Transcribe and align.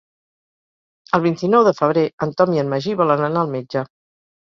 El 1.17 1.23
vint-i-nou 1.27 1.67
de 1.69 1.75
febrer 1.83 2.07
en 2.29 2.35
Tom 2.43 2.59
i 2.59 2.65
en 2.65 2.75
Magí 2.75 2.99
volen 3.07 3.27
anar 3.33 3.45
al 3.49 3.57
metge. 3.57 3.89